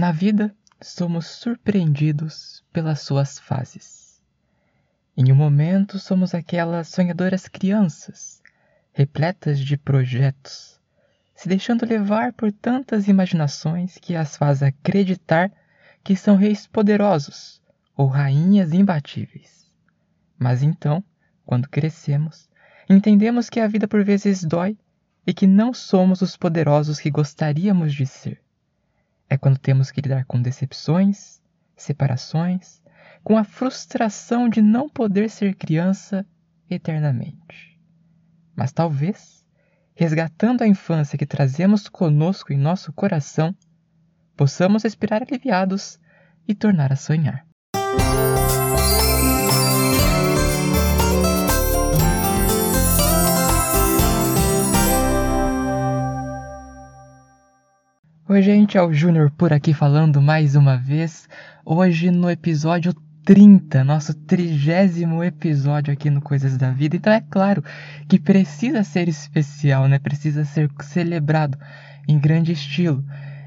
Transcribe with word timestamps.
Na 0.00 0.12
vida, 0.12 0.56
somos 0.80 1.26
surpreendidos 1.26 2.64
pelas 2.72 3.00
suas 3.00 3.38
fases. 3.38 4.22
Em 5.14 5.30
um 5.30 5.34
momento, 5.34 5.98
somos 5.98 6.34
aquelas 6.34 6.88
sonhadoras 6.88 7.46
crianças, 7.46 8.42
repletas 8.94 9.60
de 9.60 9.76
projetos, 9.76 10.80
se 11.34 11.46
deixando 11.46 11.84
levar 11.84 12.32
por 12.32 12.50
tantas 12.50 13.08
imaginações 13.08 13.98
que 13.98 14.16
as 14.16 14.38
faz 14.38 14.62
acreditar 14.62 15.52
que 16.02 16.16
são 16.16 16.34
reis 16.34 16.66
poderosos 16.66 17.60
ou 17.94 18.06
rainhas 18.06 18.72
imbatíveis. 18.72 19.70
Mas 20.38 20.62
então, 20.62 21.04
quando 21.44 21.68
crescemos, 21.68 22.48
entendemos 22.88 23.50
que 23.50 23.60
a 23.60 23.68
vida 23.68 23.86
por 23.86 24.02
vezes 24.02 24.44
dói 24.44 24.78
e 25.26 25.34
que 25.34 25.46
não 25.46 25.74
somos 25.74 26.22
os 26.22 26.38
poderosos 26.38 26.98
que 26.98 27.10
gostaríamos 27.10 27.92
de 27.92 28.06
ser. 28.06 28.40
É 29.30 29.38
quando 29.38 29.58
temos 29.58 29.92
que 29.92 30.00
lidar 30.00 30.24
com 30.24 30.42
decepções, 30.42 31.40
separações, 31.76 32.82
com 33.22 33.38
a 33.38 33.44
frustração 33.44 34.48
de 34.48 34.60
não 34.60 34.88
poder 34.88 35.30
ser 35.30 35.54
criança 35.54 36.26
eternamente. 36.68 37.80
Mas 38.56 38.72
talvez, 38.72 39.46
resgatando 39.94 40.62
a 40.62 40.66
infância 40.66 41.16
que 41.16 41.24
trazemos 41.24 41.88
conosco 41.88 42.52
em 42.52 42.58
nosso 42.58 42.92
coração, 42.92 43.54
possamos 44.36 44.82
respirar 44.82 45.22
aliviados 45.22 46.00
e 46.48 46.54
tornar 46.54 46.92
a 46.92 46.96
sonhar. 46.96 47.46
Oi, 58.30 58.42
gente, 58.42 58.78
é 58.78 58.82
o 58.82 58.92
Júnior 58.92 59.28
por 59.32 59.52
aqui 59.52 59.74
falando 59.74 60.22
mais 60.22 60.54
uma 60.54 60.76
vez. 60.76 61.28
Hoje 61.64 62.12
no 62.12 62.30
episódio 62.30 62.94
30, 63.24 63.82
nosso 63.82 64.14
trigésimo 64.14 65.24
episódio 65.24 65.92
aqui 65.92 66.08
no 66.08 66.22
Coisas 66.22 66.56
da 66.56 66.70
Vida. 66.70 66.94
Então 66.94 67.12
é 67.12 67.20
claro 67.20 67.60
que 68.08 68.20
precisa 68.20 68.84
ser 68.84 69.08
especial, 69.08 69.88
né? 69.88 69.98
Precisa 69.98 70.44
ser 70.44 70.70
celebrado 70.80 71.58
em 72.06 72.20
grande 72.20 72.52
estilo. 72.52 73.04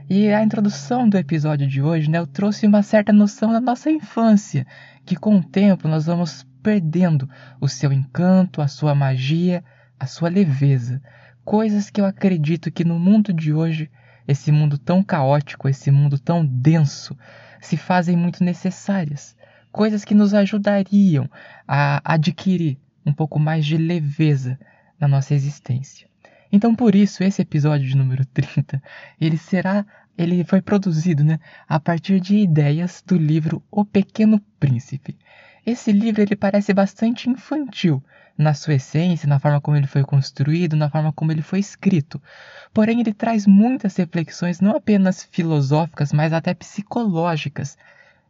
E 0.10 0.28
a 0.28 0.44
introdução 0.44 1.08
do 1.08 1.18
episódio 1.18 1.66
de 1.66 1.82
hoje, 1.82 2.10
né, 2.10 2.18
eu 2.18 2.28
trouxe 2.28 2.68
uma 2.68 2.84
certa 2.84 3.14
noção 3.14 3.54
da 3.54 3.62
nossa 3.62 3.90
infância, 3.90 4.68
que 5.06 5.16
com 5.16 5.38
o 5.38 5.44
tempo 5.44 5.88
nós 5.88 6.08
vamos 6.08 6.46
perdendo 6.62 7.30
o 7.62 7.70
seu 7.70 7.94
encanto, 7.94 8.62
a 8.62 8.68
sua 8.68 8.94
magia, 8.94 9.64
a 9.98 10.06
sua 10.06 10.28
leveza. 10.28 11.02
Coisas 11.46 11.90
que 11.90 12.02
eu 12.02 12.06
acredito 12.06 12.70
que 12.70 12.84
no 12.84 13.00
mundo 13.00 13.32
de 13.32 13.54
hoje 13.54 13.90
esse 14.28 14.52
mundo 14.52 14.78
tão 14.78 15.04
caótico, 15.04 15.68
esse 15.68 15.92
mundo 15.92 16.18
tão 16.18 16.46
denso, 16.46 17.18
se 17.62 17.78
fazem 17.78 18.16
muito 18.16 18.44
necessárias. 18.44 19.36
Coisas 19.72 20.06
que 20.06 20.14
nos 20.14 20.34
ajudariam 20.34 21.30
a 21.68 22.02
adquirir 22.04 22.78
um 23.06 23.14
pouco 23.14 23.40
mais 23.40 23.66
de 23.66 23.78
leveza 23.78 24.60
na 25.00 25.08
nossa 25.08 25.34
existência. 25.34 26.08
Então, 26.52 26.76
por 26.76 26.94
isso, 26.94 27.24
esse 27.24 27.42
episódio 27.42 27.88
de 27.88 27.98
número 27.98 28.26
30, 28.28 28.82
ele 29.20 29.38
será, 29.38 29.86
ele 30.16 30.44
foi 30.44 30.62
produzido, 30.62 31.24
né, 31.24 31.40
a 31.68 31.80
partir 31.80 32.20
de 32.20 32.38
ideias 32.38 33.04
do 33.06 33.18
livro 33.18 33.64
O 33.72 33.84
Pequeno 33.84 34.40
Príncipe. 34.60 35.18
Esse 35.66 35.94
livro 35.94 36.22
ele 36.22 36.36
parece 36.36 36.74
bastante 36.74 37.30
infantil, 37.30 38.04
na 38.38 38.54
sua 38.54 38.74
essência, 38.74 39.28
na 39.30 39.40
forma 39.40 39.62
como 39.62 39.78
ele 39.78 39.88
foi 39.88 40.04
construído, 40.04 40.76
na 40.76 40.90
forma 40.90 41.14
como 41.14 41.32
ele 41.32 41.42
foi 41.42 41.60
escrito. 41.60 42.22
Porém, 42.74 43.00
ele 43.00 43.14
traz 43.14 43.48
muitas 43.48 43.96
reflexões, 43.96 44.60
não 44.60 44.76
apenas 44.76 45.24
filosóficas, 45.24 46.12
mas 46.12 46.34
até 46.34 46.54
psicológicas. 46.54 47.78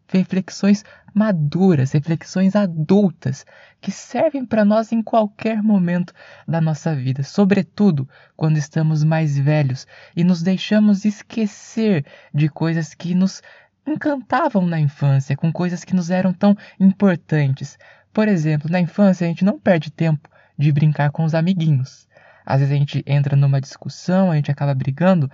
Reflexões 0.08 0.84
maduras, 1.14 1.92
reflexões 1.92 2.56
adultas, 2.56 3.46
que 3.82 3.92
servem 3.92 4.46
para 4.46 4.66
nós 4.66 4.92
em 4.92 5.02
qualquer 5.02 5.64
momento 5.64 6.14
da 6.48 6.60
nossa 6.60 6.94
vida, 6.96 7.24
sobretudo 7.24 8.08
quando 8.36 8.58
estamos 8.58 9.04
mais 9.04 9.38
velhos 9.38 9.88
e 10.16 10.24
nos 10.24 10.44
deixamos 10.44 11.06
esquecer 11.06 12.06
de 12.34 12.50
coisas 12.50 12.94
que 12.94 13.16
nos 13.16 13.42
encantavam 13.86 14.66
na 14.66 14.80
infância, 14.80 15.36
com 15.36 15.52
coisas 15.52 15.84
que 15.84 15.96
nos 15.96 16.10
eram 16.10 16.34
tão 16.34 16.56
importantes. 16.80 17.78
Por 18.14 18.28
exemplo, 18.28 18.70
na 18.70 18.80
infância 18.80 19.26
a 19.26 19.28
gente 19.28 19.44
não 19.44 19.60
perde 19.60 19.92
tempo 19.92 20.30
de 20.58 20.72
brincar 20.72 21.12
com 21.12 21.24
os 21.24 21.34
amiguinhos. 21.34 22.08
Às 22.46 22.60
vezes 22.60 22.76
a 22.76 22.78
gente 22.78 23.04
entra 23.06 23.36
numa 23.36 23.62
discussão, 23.62 24.32
a 24.32 24.36
gente 24.36 24.52
acaba 24.52 24.74
brigando, 24.74 25.30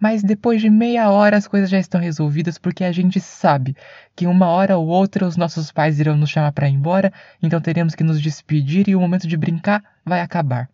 mas 0.00 0.22
depois 0.22 0.60
de 0.60 0.68
meia 0.68 1.10
hora 1.10 1.36
as 1.36 1.46
coisas 1.46 1.70
já 1.70 1.78
estão 1.78 2.00
resolvidas 2.00 2.58
porque 2.58 2.84
a 2.84 2.92
gente 2.92 3.20
sabe 3.20 3.76
que 4.16 4.26
uma 4.26 4.48
hora 4.48 4.76
ou 4.76 4.86
outra 4.86 5.26
os 5.26 5.36
nossos 5.36 5.70
pais 5.70 6.00
irão 6.00 6.16
nos 6.16 6.30
chamar 6.30 6.52
para 6.52 6.68
ir 6.68 6.72
embora, 6.72 7.12
então 7.42 7.60
teremos 7.60 7.94
que 7.94 8.02
nos 8.02 8.20
despedir 8.20 8.88
e 8.88 8.96
o 8.96 9.00
momento 9.00 9.28
de 9.28 9.36
brincar 9.36 9.82
vai 10.04 10.20
acabar. 10.20 10.68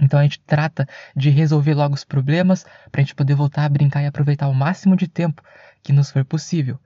Então 0.00 0.18
a 0.18 0.22
gente 0.22 0.40
trata 0.40 0.86
de 1.14 1.30
resolver 1.30 1.74
logo 1.74 1.94
os 1.94 2.04
problemas 2.04 2.64
para 2.90 3.00
a 3.00 3.04
gente 3.04 3.14
poder 3.14 3.34
voltar 3.34 3.64
a 3.64 3.68
brincar 3.68 4.02
e 4.02 4.06
aproveitar 4.06 4.48
o 4.48 4.54
máximo 4.54 4.96
de 4.96 5.08
tempo 5.08 5.42
que 5.82 5.92
nos 5.92 6.10
for 6.10 6.24
possível. 6.24 6.78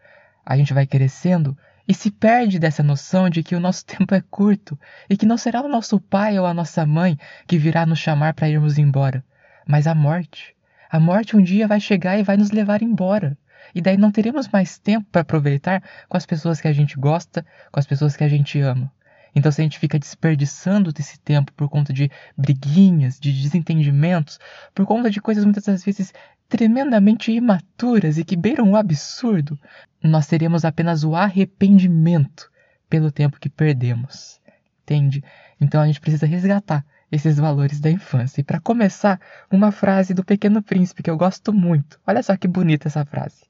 A 0.44 0.56
gente 0.56 0.72
vai 0.72 0.86
crescendo 0.86 1.56
e 1.86 1.94
se 1.94 2.10
perde 2.10 2.58
dessa 2.58 2.82
noção 2.82 3.28
de 3.28 3.42
que 3.42 3.54
o 3.54 3.60
nosso 3.60 3.84
tempo 3.86 4.14
é 4.14 4.22
curto 4.30 4.78
e 5.08 5.16
que 5.16 5.26
não 5.26 5.36
será 5.36 5.62
o 5.62 5.68
nosso 5.68 6.00
pai 6.00 6.38
ou 6.38 6.46
a 6.46 6.54
nossa 6.54 6.86
mãe 6.86 7.18
que 7.46 7.58
virá 7.58 7.84
nos 7.84 7.98
chamar 7.98 8.34
para 8.34 8.48
irmos 8.48 8.78
embora, 8.78 9.24
mas 9.66 9.86
a 9.86 9.94
morte. 9.94 10.54
A 10.90 11.00
morte 11.00 11.36
um 11.36 11.42
dia 11.42 11.66
vai 11.66 11.80
chegar 11.80 12.19
e 12.19 12.22
vai 12.22 12.36
nos 12.36 12.50
levar 12.50 12.82
embora. 12.82 13.36
E 13.74 13.80
daí 13.80 13.96
não 13.96 14.10
teremos 14.10 14.48
mais 14.48 14.78
tempo 14.78 15.06
para 15.10 15.22
aproveitar 15.22 15.82
com 16.08 16.16
as 16.16 16.26
pessoas 16.26 16.60
que 16.60 16.69
a 16.69 16.72
gente 16.72 16.96
gosta, 16.98 17.46
com 17.70 17.80
as 17.80 17.86
pessoas 17.86 18.16
que 18.16 18.24
a 18.24 18.28
gente 18.28 18.60
ama. 18.60 18.92
Então, 19.34 19.50
se 19.50 19.60
a 19.60 19.65
gente 19.65 19.78
fica 19.78 19.98
desperdiçando 19.98 20.93
desse 20.93 21.19
tempo 21.20 21.53
por 21.54 21.69
conta 21.69 21.93
de 21.93 22.10
briguinhas, 22.37 23.19
de 23.19 23.32
desentendimentos, 23.32 24.38
por 24.75 24.84
conta 24.87 25.10
de 25.10 25.20
coisas 25.20 25.44
muitas 25.44 25.65
das 25.65 25.84
vezes 25.84 26.12
tremendamente 26.48 27.32
imaturas 27.32 28.19
e 28.19 28.25
que 28.25 28.37
beiram 28.37 28.70
o 28.70 28.76
absurdo, 28.76 29.59
nós 30.03 30.26
teremos 30.26 30.66
apenas 30.66 31.03
o 31.03 31.16
arrependimento 31.16 32.50
pelo 32.91 33.10
tempo 33.10 33.41
que 33.41 33.48
perdemos. 33.48 34.38
Entende? 34.82 35.25
Então 35.59 35.81
a 35.81 35.87
gente 35.87 36.00
precisa 36.00 36.26
resgatar 36.26 36.84
esses 37.10 37.38
valores 37.38 37.81
da 37.81 37.91
infância. 37.91 38.41
E 38.41 38.44
para 38.44 38.60
começar, 38.60 39.19
uma 39.50 39.72
frase 39.72 40.12
do 40.12 40.25
Pequeno 40.25 40.62
Príncipe 40.62 41.03
que 41.03 41.10
eu 41.10 41.16
gosto 41.16 41.53
muito. 41.53 41.99
Olha 42.06 42.22
só 42.22 42.37
que 42.37 42.47
bonita 42.47 42.88
essa 42.88 43.04
frase. 43.04 43.44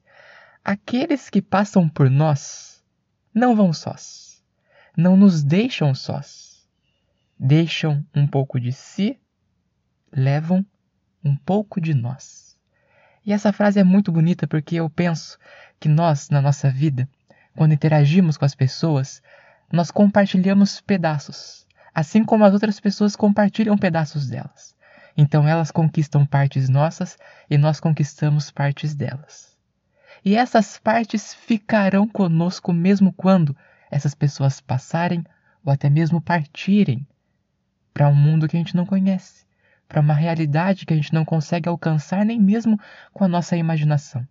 Aqueles 0.63 1.29
que 1.29 1.41
passam 1.41 1.89
por 1.89 2.09
nós 2.09 2.81
não 3.33 3.53
vão 3.53 3.73
sós. 3.73 4.22
Não 4.95 5.17
nos 5.17 5.43
deixam 5.43 5.95
sós. 5.95 6.67
Deixam 7.39 8.05
um 8.13 8.27
pouco 8.27 8.59
de 8.59 8.71
si, 8.71 9.19
levam 10.11 10.63
um 11.23 11.35
pouco 11.35 11.81
de 11.81 11.93
nós. 11.93 12.55
E 13.25 13.33
essa 13.33 13.51
frase 13.51 13.79
é 13.79 13.83
muito 13.83 14.11
bonita 14.11 14.47
porque 14.47 14.75
eu 14.75 14.89
penso 14.89 15.39
que 15.79 15.89
nós, 15.89 16.29
na 16.29 16.41
nossa 16.41 16.69
vida, 16.69 17.09
quando 17.55 17.73
interagimos 17.73 18.37
com 18.37 18.45
as 18.45 18.53
pessoas, 18.53 19.21
nós 19.71 19.89
compartilhamos 19.89 20.79
pedaços, 20.81 21.65
assim 21.93 22.23
como 22.23 22.43
as 22.45 22.53
outras 22.53 22.79
pessoas 22.79 23.15
compartilham 23.15 23.77
pedaços 23.77 24.29
delas. 24.29 24.75
Então 25.17 25.47
elas 25.47 25.71
conquistam 25.71 26.25
partes 26.25 26.69
nossas 26.69 27.17
e 27.49 27.57
nós 27.57 27.79
conquistamos 27.79 28.51
partes 28.51 28.93
delas. 28.93 29.57
E 30.23 30.35
essas 30.35 30.77
partes 30.77 31.33
ficarão 31.33 32.07
conosco 32.07 32.71
mesmo 32.71 33.11
quando 33.11 33.55
essas 33.93 34.15
pessoas 34.15 34.59
passarem 34.59 35.23
ou 35.63 35.71
até 35.71 35.89
mesmo 35.89 36.19
partirem 36.19 37.07
para 37.93 38.09
um 38.09 38.15
mundo 38.15 38.47
que 38.47 38.57
a 38.57 38.59
gente 38.59 38.75
não 38.75 38.85
conhece 38.85 39.43
para 39.87 40.01
uma 40.01 40.13
realidade 40.15 40.87
que 40.87 40.93
a 40.93 40.95
gente 40.95 41.13
não 41.13 41.23
consegue 41.23 41.69
alcançar 41.69 42.25
nem 42.25 42.41
mesmo 42.41 42.79
com 43.13 43.23
a 43.23 43.27
nossa 43.27 43.55
imaginação. 43.55 44.27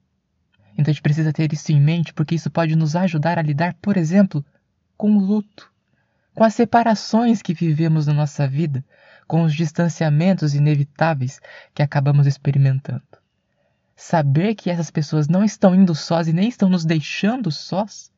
Então 0.72 0.90
a 0.90 0.92
gente 0.92 1.02
precisa 1.02 1.32
ter 1.32 1.52
isso 1.52 1.70
em 1.70 1.80
mente 1.80 2.12
porque 2.12 2.34
isso 2.34 2.50
pode 2.50 2.74
nos 2.74 2.96
ajudar 2.96 3.38
a 3.38 3.42
lidar, 3.42 3.74
por 3.74 3.96
exemplo, 3.96 4.44
com 4.96 5.12
o 5.16 5.20
luto, 5.20 5.70
com 6.34 6.42
as 6.42 6.54
separações 6.54 7.42
que 7.42 7.54
vivemos 7.54 8.08
na 8.08 8.12
nossa 8.12 8.48
vida, 8.48 8.84
com 9.28 9.42
os 9.42 9.54
distanciamentos 9.54 10.52
inevitáveis 10.52 11.40
que 11.72 11.82
acabamos 11.82 12.26
experimentando. 12.26 13.02
Saber 13.94 14.56
que 14.56 14.68
essas 14.68 14.90
pessoas 14.90 15.28
não 15.28 15.44
estão 15.44 15.76
indo 15.76 15.94
sós 15.94 16.26
e 16.26 16.32
nem 16.32 16.48
estão 16.48 16.68
nos 16.68 16.84
deixando 16.84 17.52
sós 17.52 18.11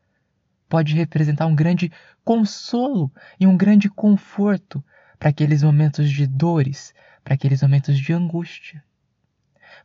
pode 0.75 0.93
representar 0.93 1.47
um 1.47 1.55
grande 1.55 1.93
consolo 2.25 3.09
e 3.39 3.47
um 3.47 3.57
grande 3.57 3.89
conforto 3.89 4.85
para 5.21 5.29
aqueles 5.29 5.63
momentos 5.63 6.11
de 6.11 6.27
dores, 6.27 6.93
para 7.23 7.35
aqueles 7.35 7.63
momentos 7.63 7.97
de 7.97 8.13
angústia. 8.13 8.83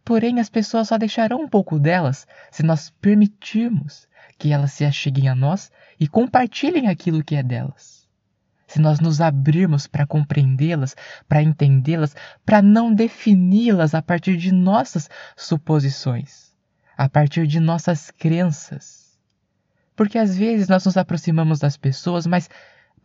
Porém, 0.03 0.39
as 0.39 0.49
pessoas 0.49 0.87
só 0.87 0.97
deixarão 0.97 1.41
um 1.41 1.47
pouco 1.47 1.77
delas 1.77 2.25
se 2.49 2.63
nós 2.63 2.89
permitirmos 2.89 4.07
que 4.39 4.51
elas 4.51 4.71
se 4.73 4.83
acheguem 4.83 5.29
a 5.29 5.35
nós 5.35 5.71
e 5.99 6.07
compartilhem 6.07 6.87
aquilo 6.87 7.23
que 7.23 7.35
é 7.35 7.43
delas. 7.43 8.09
Se 8.65 8.79
nós 8.79 8.99
nos 8.99 9.21
abrirmos 9.21 9.85
para 9.85 10.07
compreendê-las, 10.07 10.95
para 11.27 11.43
entendê-las, 11.43 12.15
para 12.43 12.63
não 12.63 12.91
defini-las 12.91 13.93
a 13.93 14.01
partir 14.01 14.37
de 14.37 14.51
nossas 14.51 15.07
suposições. 15.37 16.49
a 16.97 17.07
partir 17.07 17.45
de 17.45 17.59
nossas 17.59 18.09
crenças. 18.09 18.98
Porque 19.99 20.17
às 20.17 20.37
vezes 20.37 20.69
nós 20.69 20.85
nos 20.85 20.95
aproximamos 20.95 21.59
das 21.59 21.75
pessoas, 21.75 22.25
mas 22.25 22.49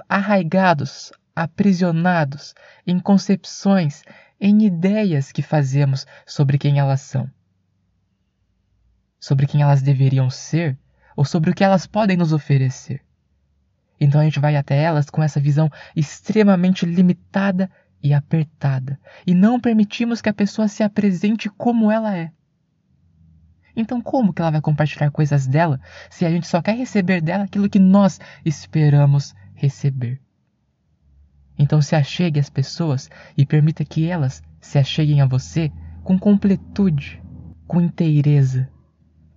arraigados, 0.08 1.12
aprisionados 1.34 2.54
em 2.86 3.00
concepções, 3.00 4.04
em 4.40 4.64
ideias 4.64 5.32
que 5.32 5.42
fazemos 5.42 6.06
sobre 6.24 6.56
quem 6.56 6.78
elas 6.78 7.00
são, 7.00 7.28
sobre 9.18 9.48
quem 9.48 9.60
elas 9.60 9.82
deveriam 9.82 10.30
ser 10.30 10.78
ou 11.16 11.24
sobre 11.24 11.50
o 11.50 11.52
que 11.52 11.64
elas 11.64 11.84
podem 11.84 12.16
nos 12.16 12.32
oferecer. 12.32 13.02
Então 14.00 14.20
a 14.20 14.24
gente 14.24 14.38
vai 14.38 14.54
até 14.54 14.80
elas 14.80 15.10
com 15.10 15.20
essa 15.20 15.40
visão 15.40 15.68
extremamente 15.96 16.86
limitada 16.86 17.68
e 18.00 18.14
apertada, 18.14 19.00
e 19.26 19.34
não 19.34 19.58
permitimos 19.58 20.22
que 20.22 20.28
a 20.28 20.34
pessoa 20.34 20.68
se 20.68 20.84
apresente 20.84 21.50
como 21.50 21.90
ela 21.90 22.16
é. 22.16 22.30
Então, 23.76 24.00
como 24.00 24.32
que 24.32 24.40
ela 24.40 24.50
vai 24.50 24.60
compartilhar 24.60 25.10
coisas 25.10 25.46
dela 25.46 25.80
se 26.08 26.24
a 26.24 26.30
gente 26.30 26.46
só 26.46 26.62
quer 26.62 26.76
receber 26.76 27.20
dela 27.20 27.44
aquilo 27.44 27.68
que 27.68 27.78
nós 27.78 28.20
esperamos 28.44 29.34
receber? 29.54 30.20
Então, 31.58 31.80
se 31.80 31.94
achegue 31.94 32.40
às 32.40 32.50
pessoas 32.50 33.10
e 33.36 33.46
permita 33.46 33.84
que 33.84 34.08
elas 34.08 34.42
se 34.60 34.78
acheguem 34.78 35.20
a 35.20 35.26
você 35.26 35.72
com 36.02 36.18
completude, 36.18 37.22
com 37.66 37.80
inteireza, 37.80 38.68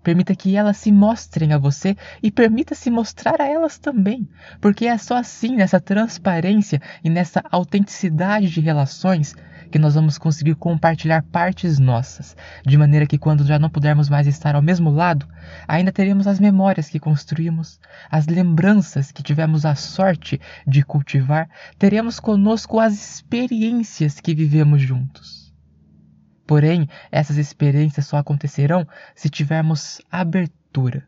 Permita 0.08 0.34
que 0.34 0.56
elas 0.56 0.78
se 0.78 0.90
mostrem 0.90 1.52
a 1.52 1.58
você 1.58 1.94
e 2.24 2.32
permita 2.32 2.74
se 2.74 2.90
mostrar 2.90 3.42
a 3.42 3.46
elas 3.46 3.78
também, 3.78 4.26
porque 4.62 4.86
é 4.86 4.98
só 4.98 5.18
assim, 5.18 5.58
nessa 5.58 5.82
transparência 5.82 6.82
e 7.04 7.10
nessa 7.10 7.44
autenticidade 7.52 8.50
de 8.50 8.62
relações, 8.62 9.36
que 9.68 9.80
nós 9.80 9.96
vamos 9.96 10.18
conseguir 10.18 10.56
compartilhar 10.56 11.22
partes 11.24 11.80
nossas, 11.80 12.36
de 12.66 12.78
maneira 12.78 13.06
que 13.06 13.18
quando 13.18 13.46
já 13.46 13.60
não 13.60 13.70
pudermos 13.70 14.10
mais 14.10 14.28
estar 14.28 14.56
ao 14.56 14.62
mesmo 14.62 14.90
lado, 14.90 15.28
ainda 15.68 15.92
teremos 15.92 16.28
as 16.28 16.40
memórias 16.40 16.90
que 16.90 17.00
construímos, 17.00 17.80
as 18.10 18.28
lembranças 18.28 19.12
que 19.12 19.22
tivemos 19.22 19.66
a 19.66 19.76
sorte 19.76 20.40
de 20.66 20.84
cultivar, 20.84 21.50
teremos 21.78 22.20
conosco 22.20 22.80
as 22.80 22.94
experiências 22.94 24.20
que 24.20 24.34
vivemos 24.34 24.82
juntos. 24.82 25.54
Porém, 26.46 26.88
essas 27.12 27.38
experiências 27.38 28.06
só 28.06 28.18
acontecerão 28.18 28.88
se 29.14 29.30
tivermos 29.30 30.02
abertura, 30.10 31.06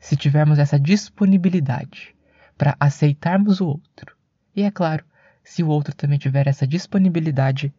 se 0.00 0.16
tivermos 0.16 0.58
essa 0.58 0.78
disponibilidade 0.78 2.14
para 2.58 2.76
aceitarmos 2.80 3.60
o 3.60 3.66
outro. 3.66 4.16
E 4.54 4.62
é 4.62 4.70
claro, 4.70 5.04
se 5.44 5.62
o 5.62 5.68
outro 5.68 5.94
também 5.94 6.18
tiver 6.18 6.46
essa 6.46 6.66
disponibilidade 6.66 7.72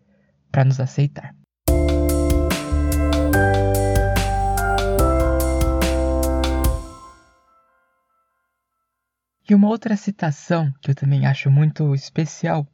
para 0.51 0.63
nos 0.65 0.79
aceitar. 0.79 1.35
E 9.49 9.53
uma 9.53 9.67
outra 9.67 9.97
citação 9.97 10.73
que 10.81 10.91
eu 10.91 10.95
também 10.95 11.25
acho 11.25 11.51
muito 11.51 11.93
especial 11.93 12.65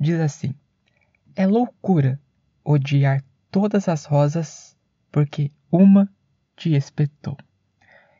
diz 0.00 0.18
assim: 0.18 0.54
É 1.36 1.46
loucura 1.46 2.18
odiar 2.64 3.22
todas 3.50 3.88
as 3.88 4.04
rosas, 4.06 4.76
porque 5.12 5.50
uma 5.70 6.08
te 6.56 6.74
espetou. 6.74 7.36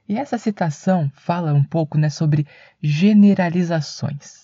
E 0.07 0.19
essa 0.19 0.37
citação 0.37 1.11
fala 1.15 1.55
um 1.55 1.65
pouco 1.65 1.97
né, 1.97 2.11
sobre 2.11 2.47
generalizações, 2.83 4.44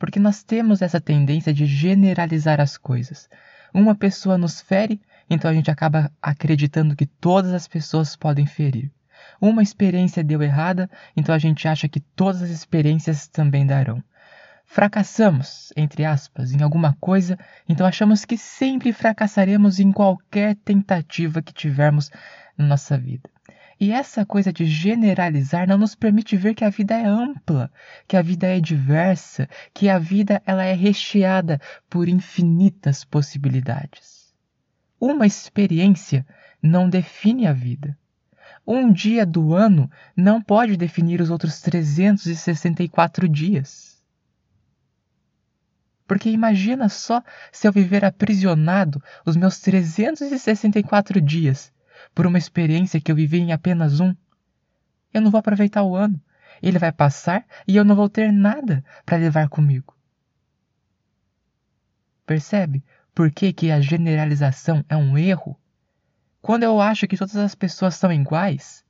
porque 0.00 0.18
nós 0.18 0.42
temos 0.42 0.82
essa 0.82 1.00
tendência 1.00 1.54
de 1.54 1.66
generalizar 1.66 2.60
as 2.60 2.76
coisas. 2.76 3.28
Uma 3.72 3.94
pessoa 3.94 4.36
nos 4.36 4.60
fere, 4.60 5.00
então 5.28 5.48
a 5.48 5.54
gente 5.54 5.70
acaba 5.70 6.10
acreditando 6.20 6.96
que 6.96 7.06
todas 7.06 7.52
as 7.52 7.68
pessoas 7.68 8.16
podem 8.16 8.46
ferir. 8.46 8.90
Uma 9.40 9.62
experiência 9.62 10.24
deu 10.24 10.42
errada, 10.42 10.90
então 11.16 11.32
a 11.32 11.38
gente 11.38 11.68
acha 11.68 11.88
que 11.88 12.00
todas 12.00 12.42
as 12.42 12.50
experiências 12.50 13.28
também 13.28 13.64
darão 13.64 14.02
fracassamos, 14.70 15.72
entre 15.76 16.04
aspas, 16.04 16.52
em 16.52 16.62
alguma 16.62 16.96
coisa, 17.00 17.36
então 17.68 17.84
achamos 17.84 18.24
que 18.24 18.38
sempre 18.38 18.92
fracassaremos 18.92 19.80
em 19.80 19.90
qualquer 19.90 20.54
tentativa 20.64 21.42
que 21.42 21.52
tivermos 21.52 22.08
na 22.56 22.66
nossa 22.66 22.96
vida. 22.96 23.28
E 23.80 23.92
essa 23.92 24.26
coisa 24.26 24.52
de 24.52 24.66
generalizar 24.66 25.66
não 25.66 25.78
nos 25.78 25.94
permite 25.94 26.36
ver 26.36 26.54
que 26.54 26.66
a 26.66 26.68
vida 26.68 26.94
é 26.94 27.06
ampla, 27.06 27.72
que 28.06 28.14
a 28.14 28.20
vida 28.20 28.46
é 28.46 28.60
diversa, 28.60 29.48
que 29.72 29.88
a 29.88 29.98
vida 29.98 30.42
ela 30.44 30.62
é 30.62 30.74
recheada 30.74 31.58
por 31.88 32.06
infinitas 32.06 33.04
possibilidades. 33.04 34.34
Uma 35.00 35.26
experiência 35.26 36.26
não 36.62 36.90
define 36.90 37.46
a 37.46 37.54
vida. 37.54 37.96
Um 38.66 38.92
dia 38.92 39.24
do 39.24 39.54
ano 39.54 39.90
não 40.14 40.42
pode 40.42 40.76
definir 40.76 41.22
os 41.22 41.30
outros 41.30 41.62
364 41.62 43.26
dias. 43.26 43.98
Porque 46.06 46.28
imagina 46.28 46.90
só 46.90 47.22
se 47.50 47.66
eu 47.66 47.72
viver 47.72 48.04
aprisionado 48.04 49.02
os 49.24 49.36
meus 49.36 49.58
364 49.58 51.18
dias 51.18 51.72
por 52.14 52.26
uma 52.26 52.38
experiência 52.38 53.00
que 53.00 53.10
eu 53.10 53.16
vivi 53.16 53.38
em 53.38 53.52
apenas 53.52 54.00
um. 54.00 54.14
Eu 55.12 55.20
não 55.20 55.30
vou 55.30 55.38
aproveitar 55.38 55.82
o 55.82 55.96
ano. 55.96 56.20
Ele 56.62 56.78
vai 56.78 56.92
passar 56.92 57.44
e 57.66 57.76
eu 57.76 57.84
não 57.84 57.96
vou 57.96 58.08
ter 58.08 58.32
nada 58.32 58.84
para 59.04 59.16
levar 59.16 59.48
comigo. 59.48 59.96
Percebe 62.26 62.84
por 63.14 63.30
que, 63.30 63.52
que 63.52 63.70
a 63.70 63.80
generalização 63.80 64.84
é 64.88 64.96
um 64.96 65.16
erro? 65.16 65.58
Quando 66.40 66.62
eu 66.62 66.80
acho 66.80 67.06
que 67.06 67.16
todas 67.16 67.36
as 67.36 67.54
pessoas 67.54 67.94
são 67.94 68.12
iguais, 68.12 68.84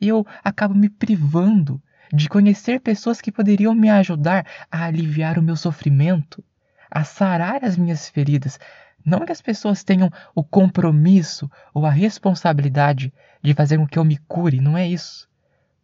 eu 0.00 0.26
acabo 0.42 0.74
me 0.74 0.88
privando 0.88 1.80
de 2.12 2.28
conhecer 2.28 2.80
pessoas 2.80 3.20
que 3.20 3.30
poderiam 3.30 3.74
me 3.74 3.88
ajudar 3.88 4.46
a 4.70 4.84
aliviar 4.84 5.38
o 5.38 5.42
meu 5.42 5.56
sofrimento, 5.56 6.44
a 6.90 7.04
sarar 7.04 7.64
as 7.64 7.76
minhas 7.76 8.08
feridas. 8.08 8.58
Não 9.04 9.24
que 9.24 9.32
as 9.32 9.40
pessoas 9.40 9.82
tenham 9.82 10.10
o 10.34 10.42
compromisso 10.42 11.50
ou 11.72 11.86
a 11.86 11.90
responsabilidade 11.90 13.12
de 13.42 13.54
fazer 13.54 13.78
com 13.78 13.86
que 13.86 13.98
eu 13.98 14.04
me 14.04 14.18
cure, 14.18 14.60
não 14.60 14.76
é 14.76 14.86
isso. 14.86 15.28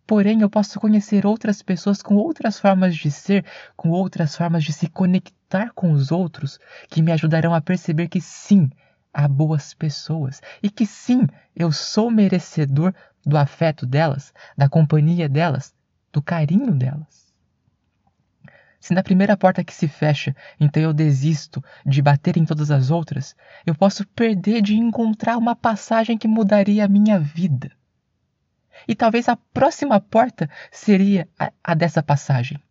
Porém, 0.06 0.40
eu 0.40 0.48
posso 0.48 0.78
conhecer 0.78 1.26
outras 1.26 1.62
pessoas 1.62 2.00
com 2.00 2.14
outras 2.14 2.60
formas 2.60 2.94
de 2.94 3.10
ser, 3.10 3.44
com 3.76 3.90
outras 3.90 4.36
formas 4.36 4.62
de 4.62 4.72
se 4.72 4.88
conectar 4.88 5.72
com 5.74 5.90
os 5.90 6.12
outros, 6.12 6.60
que 6.88 7.02
me 7.02 7.10
ajudarão 7.10 7.52
a 7.52 7.60
perceber 7.60 8.06
que 8.06 8.20
sim, 8.20 8.70
há 9.12 9.26
boas 9.26 9.74
pessoas 9.74 10.40
e 10.62 10.70
que 10.70 10.86
sim, 10.86 11.26
eu 11.56 11.72
sou 11.72 12.10
merecedor 12.10 12.94
do 13.24 13.36
afeto 13.36 13.84
delas, 13.84 14.32
da 14.56 14.68
companhia 14.68 15.28
delas, 15.28 15.74
do 16.12 16.22
carinho 16.22 16.72
delas. 16.72 17.25
Se 18.86 18.94
na 18.94 19.02
primeira 19.02 19.36
porta 19.36 19.64
que 19.64 19.74
se 19.74 19.88
fecha, 19.88 20.32
então 20.60 20.80
eu 20.80 20.92
desisto 20.92 21.60
de 21.84 22.00
bater 22.00 22.36
em 22.36 22.44
todas 22.44 22.70
as 22.70 22.88
outras, 22.88 23.34
eu 23.66 23.74
posso 23.74 24.06
perder 24.06 24.62
de 24.62 24.76
encontrar 24.76 25.38
uma 25.38 25.56
passagem 25.56 26.16
que 26.16 26.28
mudaria 26.28 26.84
a 26.84 26.88
minha 26.88 27.18
vida. 27.18 27.72
E 28.86 28.94
talvez 28.94 29.28
a 29.28 29.34
próxima 29.34 29.98
porta 29.98 30.48
seria 30.70 31.28
a, 31.36 31.52
a 31.64 31.74
dessa 31.74 32.00
passagem. 32.00 32.62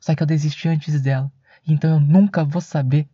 Só 0.00 0.12
que 0.12 0.24
eu 0.24 0.26
desisti 0.26 0.66
antes 0.66 1.00
dela, 1.00 1.30
então 1.64 1.88
eu 1.88 2.00
nunca 2.00 2.42
vou 2.42 2.60
saber 2.60 3.08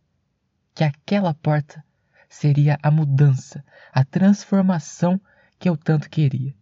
que 0.75 0.85
aquela 0.85 1.35
porta 1.35 1.85
seria 2.27 2.79
a 2.83 2.91
mudança, 2.91 3.63
a 3.93 4.03
transformação 4.03 5.21
que 5.59 5.69
eu 5.69 5.77
tanto 5.77 6.09
queria. 6.09 6.55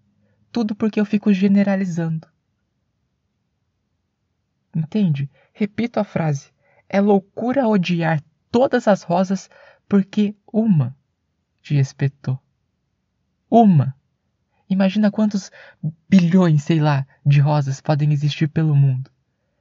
Tudo 0.51 0.75
porque 0.75 0.99
eu 0.99 1.05
fico 1.05 1.33
generalizando. 1.33 2.27
Entende? 4.75 5.31
Repito 5.53 5.99
a 5.99 6.05
frase. 6.05 6.53
É 6.89 7.01
loucura 7.01 7.67
odiar 7.67 8.23
todas 8.51 8.89
as 8.89 9.03
rosas 9.03 9.51
porque 9.89 10.35
uma 10.53 10.97
te 11.63 11.77
espetou. 11.77 12.39
Uma. 13.51 13.95
Imagina 14.69 15.11
quantos 15.11 15.51
bilhões, 16.09 16.63
sei 16.63 16.81
lá, 16.81 17.07
de 17.27 17.41
rosas 17.41 17.81
podem 17.81 18.13
existir 18.13 18.49
pelo 18.49 18.75
mundo. 18.75 19.11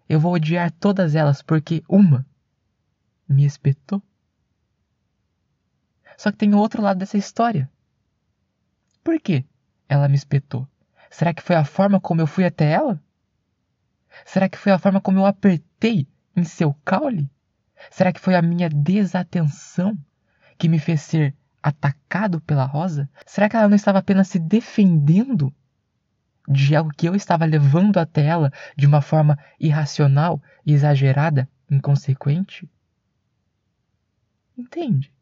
Eu 0.08 0.20
vou 0.20 0.34
odiar 0.34 0.72
todas 0.72 1.16
elas 1.16 1.42
porque 1.42 1.84
uma 1.90 2.26
me 3.28 3.46
espetou. 3.46 4.02
Só 6.18 6.32
que 6.32 6.38
tem 6.38 6.54
o 6.54 6.58
outro 6.58 6.82
lado 6.82 6.98
dessa 6.98 7.18
história. 7.18 7.70
Por 9.04 9.20
que 9.20 9.46
ela 9.88 10.08
me 10.08 10.16
espetou? 10.16 10.68
Será 11.10 11.34
que 11.34 11.42
foi 11.42 11.56
a 11.56 11.66
forma 11.66 12.00
como 12.00 12.22
eu 12.22 12.28
fui 12.28 12.46
até 12.46 12.72
ela? 12.72 13.02
Será 14.26 14.50
que 14.50 14.58
foi 14.58 14.72
a 14.72 14.80
forma 14.80 15.02
como 15.02 15.20
eu 15.20 15.26
apertei 15.26 16.08
em 16.36 16.44
seu 16.44 16.74
caule? 16.86 17.30
Será 17.90 18.12
que 18.12 18.20
foi 18.20 18.36
a 18.36 18.42
minha 18.42 18.70
desatenção 18.70 19.98
que 20.58 20.68
me 20.68 20.80
fez 20.80 21.02
ser 21.02 21.36
atacado 21.62 22.42
pela 22.42 22.66
rosa? 22.66 23.10
Será 23.26 23.50
que 23.50 23.56
ela 23.56 23.68
não 23.68 23.76
estava 23.76 24.00
apenas 24.00 24.28
se 24.28 24.40
defendendo 24.40 25.54
de 26.48 26.76
algo 26.76 26.92
que 26.96 27.08
eu 27.08 27.16
estava 27.16 27.46
levando 27.46 27.98
até 27.98 28.26
ela 28.26 28.52
de 28.76 28.88
uma 28.88 29.02
forma 29.02 29.38
irracional, 29.60 30.42
exagerada, 30.66 31.48
inconsequente? 31.70 32.70
Entende? 34.58 35.14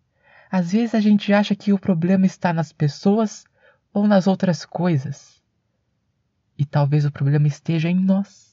Às 0.50 0.72
vezes 0.72 0.96
a 0.96 1.01
gente 1.01 1.34
acha 1.34 1.56
que 1.56 1.74
o 1.74 1.80
problema 1.80 2.25
está 2.25 2.54
nas 2.54 2.72
pessoas 2.72 3.44
ou 3.94 4.08
nas 4.08 4.25
outras 4.25 4.66
coisas. 4.66 5.42
E 6.58 6.66
talvez 6.66 7.06
o 7.06 7.12
problema 7.12 7.48
esteja 7.48 7.89
em 7.89 8.00
nós, 8.00 8.47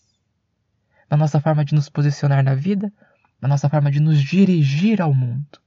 na 1.11 1.16
nossa 1.16 1.40
forma 1.40 1.64
de 1.64 1.75
nos 1.75 1.88
posicionar 1.88 2.42
na 2.42 2.54
vida, 2.54 2.92
na 3.40 3.49
nossa 3.49 3.68
forma 3.68 3.90
de 3.90 4.00
nos 4.00 4.23
dirigir 4.23 5.00
ao 5.00 5.12
mundo. 5.12 5.61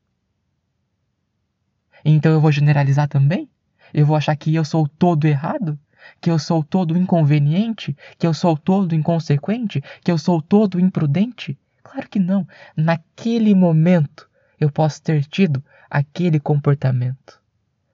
Então 2.03 2.31
eu 2.31 2.41
vou 2.41 2.51
generalizar 2.51 3.07
também? 3.07 3.49
Eu 3.93 4.05
vou 4.05 4.15
achar 4.15 4.35
que 4.35 4.53
eu 4.53 4.65
sou 4.65 4.87
todo 4.87 5.25
errado? 5.25 5.77
Que 6.21 6.31
eu 6.31 6.39
sou 6.39 6.63
todo 6.63 6.97
inconveniente? 6.97 7.95
Que 8.17 8.25
eu 8.25 8.33
sou 8.33 8.57
todo 8.57 8.95
inconsequente? 8.95 9.83
Que 10.03 10.11
eu 10.11 10.17
sou 10.17 10.41
todo 10.41 10.79
imprudente? 10.79 11.57
Claro 11.83 12.09
que 12.09 12.19
não. 12.19 12.47
Naquele 12.75 13.53
momento 13.53 14.29
eu 14.59 14.71
posso 14.71 15.01
ter 15.01 15.25
tido 15.25 15.63
aquele 15.89 16.39
comportamento. 16.39 17.41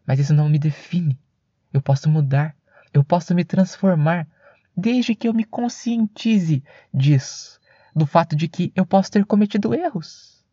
Mas 0.06 0.20
isso 0.20 0.34
não 0.34 0.50
me 0.50 0.60
define. 0.60 1.18
Eu 1.72 1.82
posso 1.82 2.10
mudar. 2.10 2.56
Eu 2.94 3.04
posso 3.04 3.34
me 3.34 3.44
transformar. 3.44 4.28
Desde 4.76 5.16
que 5.16 5.28
eu 5.28 5.34
me 5.34 5.44
conscientize 5.44 6.64
disso. 6.94 7.60
Do 7.96 8.06
fato 8.06 8.36
de 8.36 8.48
que 8.48 8.72
eu 8.76 8.86
posso 8.86 9.12
ter 9.12 9.26
cometido 9.26 9.74
erros. 9.74 10.44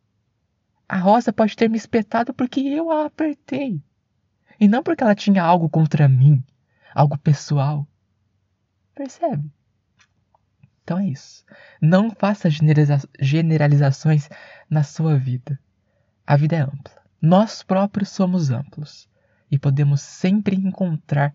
A 0.87 0.97
Rosa 0.97 1.31
pode 1.31 1.55
ter 1.55 1.69
me 1.69 1.77
espetado 1.77 2.33
porque 2.33 2.59
eu 2.59 2.91
a 2.91 3.05
apertei. 3.05 3.81
E 4.59 4.67
não 4.67 4.83
porque 4.83 5.03
ela 5.03 5.15
tinha 5.15 5.41
algo 5.41 5.69
contra 5.69 6.07
mim, 6.07 6.43
algo 6.93 7.17
pessoal. 7.17 7.87
Percebe? 8.93 9.49
Então 10.83 10.99
é 10.99 11.07
isso. 11.07 11.45
Não 11.81 12.11
faça 12.11 12.49
generalizações 13.19 14.29
na 14.69 14.83
sua 14.83 15.17
vida. 15.17 15.59
A 16.27 16.35
vida 16.35 16.57
é 16.57 16.61
ampla. 16.61 17.01
Nós 17.21 17.63
próprios 17.63 18.09
somos 18.09 18.51
amplos 18.51 19.07
e 19.49 19.57
podemos 19.57 20.01
sempre 20.01 20.55
encontrar 20.55 21.33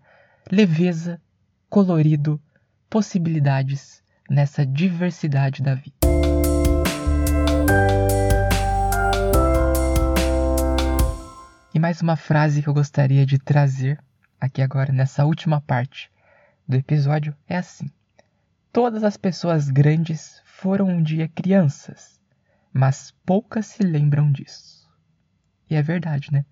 leveza, 0.51 1.21
colorido, 1.69 2.41
possibilidades 2.89 4.03
nessa 4.29 4.65
diversidade 4.65 5.61
da 5.61 5.75
vida. 5.75 5.95
E 11.73 11.79
mais 11.79 12.01
uma 12.01 12.15
frase 12.15 12.63
que 12.63 12.67
eu 12.67 12.73
gostaria 12.73 13.25
de 13.25 13.37
trazer 13.37 13.99
aqui 14.39 14.61
agora 14.61 14.91
nessa 14.91 15.25
última 15.25 15.61
parte 15.61 16.09
do 16.67 16.75
episódio 16.75 17.35
é 17.47 17.57
assim: 17.57 17.89
Todas 18.71 19.03
as 19.03 19.17
pessoas 19.17 19.69
grandes 19.69 20.41
foram 20.45 20.87
um 20.87 21.03
dia 21.03 21.27
crianças, 21.27 22.19
mas 22.73 23.13
poucas 23.25 23.67
se 23.67 23.83
lembram 23.83 24.31
disso. 24.31 24.87
E 25.69 25.75
é 25.75 25.81
verdade, 25.81 26.31
né? 26.31 26.45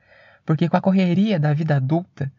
Porque 0.45 0.69
com 0.69 0.77
a 0.77 0.81
correria 0.81 1.39
da 1.39 1.53
vida 1.53 1.75
adulta, 1.75 2.31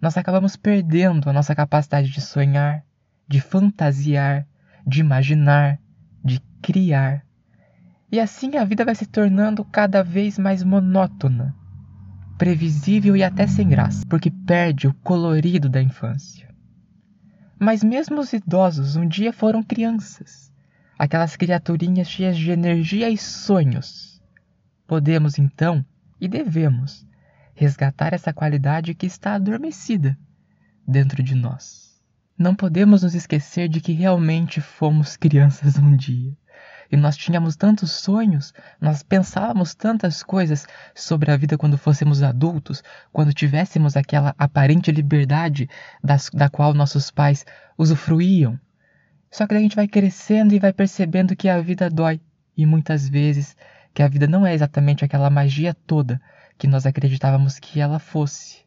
nós 0.00 0.16
acabamos 0.16 0.56
perdendo 0.56 1.30
a 1.30 1.32
nossa 1.32 1.54
capacidade 1.54 2.10
de 2.10 2.20
sonhar, 2.20 2.84
de 3.26 3.40
fantasiar, 3.40 4.46
de 4.86 5.00
imaginar, 5.00 5.78
de 6.24 6.40
criar. 6.62 7.24
E 8.10 8.20
assim 8.20 8.56
a 8.56 8.64
vida 8.64 8.84
vai 8.84 8.94
se 8.94 9.06
tornando 9.06 9.64
cada 9.64 10.02
vez 10.02 10.38
mais 10.38 10.62
monótona 10.62 11.54
previsível 12.36 13.16
e 13.16 13.22
até 13.22 13.46
sem 13.46 13.68
graça, 13.68 14.04
porque 14.08 14.30
perde 14.30 14.86
o 14.86 14.94
colorido 14.94 15.68
da 15.68 15.80
infância. 15.80 16.48
Mas 17.58 17.82
mesmo 17.82 18.20
os 18.20 18.32
idosos 18.32 18.96
um 18.96 19.06
dia 19.06 19.32
foram 19.32 19.62
crianças, 19.62 20.52
aquelas 20.98 21.36
criaturinhas 21.36 22.08
cheias 22.08 22.36
de 22.36 22.50
energia 22.50 23.08
e 23.08 23.16
sonhos. 23.16 24.20
Podemos 24.86 25.38
então, 25.38 25.84
e 26.20 26.28
devemos, 26.28 27.06
resgatar 27.54 28.12
essa 28.12 28.32
qualidade 28.32 28.94
que 28.94 29.06
está 29.06 29.34
adormecida 29.34 30.18
dentro 30.86 31.22
de 31.22 31.34
nós. 31.34 31.83
Não 32.36 32.52
podemos 32.52 33.04
nos 33.04 33.14
esquecer 33.14 33.68
de 33.68 33.80
que 33.80 33.92
realmente 33.92 34.60
fomos 34.60 35.16
crianças 35.16 35.78
um 35.78 35.96
dia. 35.96 36.36
E 36.90 36.96
nós 36.96 37.16
tínhamos 37.16 37.54
tantos 37.54 37.92
sonhos, 37.92 38.52
nós 38.80 39.04
pensávamos 39.04 39.72
tantas 39.72 40.20
coisas 40.20 40.66
sobre 40.96 41.30
a 41.30 41.36
vida 41.36 41.56
quando 41.56 41.78
fôssemos 41.78 42.24
adultos, 42.24 42.82
quando 43.12 43.32
tivéssemos 43.32 43.96
aquela 43.96 44.34
aparente 44.36 44.90
liberdade 44.90 45.68
das, 46.02 46.28
da 46.30 46.48
qual 46.48 46.74
nossos 46.74 47.08
pais 47.08 47.46
usufruíam. 47.78 48.58
Só 49.30 49.46
que 49.46 49.54
a 49.54 49.60
gente 49.60 49.76
vai 49.76 49.86
crescendo 49.86 50.54
e 50.54 50.58
vai 50.58 50.72
percebendo 50.72 51.36
que 51.36 51.48
a 51.48 51.60
vida 51.60 51.88
dói, 51.88 52.20
e 52.56 52.66
muitas 52.66 53.08
vezes 53.08 53.56
que 53.92 54.02
a 54.02 54.08
vida 54.08 54.26
não 54.26 54.44
é 54.44 54.52
exatamente 54.52 55.04
aquela 55.04 55.30
magia 55.30 55.72
toda 55.72 56.20
que 56.58 56.66
nós 56.66 56.84
acreditávamos 56.84 57.60
que 57.60 57.80
ela 57.80 58.00
fosse. 58.00 58.64